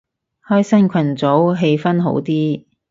[0.47, 2.65] 開新群組氣氛好啲